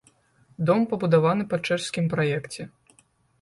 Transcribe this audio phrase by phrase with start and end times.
[0.69, 2.67] Дом пабудаваны па чэшскім праекце.